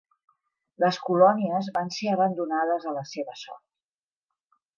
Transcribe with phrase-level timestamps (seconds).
[0.83, 3.63] Les colònies van ser abandonades a la seva sort.